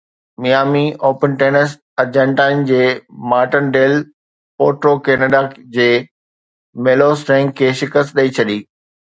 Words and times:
Miami 0.43 0.85
Open 1.07 1.31
tennis 1.41 1.71
Argentine 2.03 2.63
جي 2.69 2.79
Martin 3.33 3.69
del 3.75 3.93
Potro 4.63 4.95
Canada 5.09 5.43
جي 5.77 5.87
Milos 6.89 7.25
Raonic 7.31 7.57
کي 7.61 7.71
شڪست 7.83 8.19
ڏئي 8.21 8.37
ڇڏي 8.41 8.59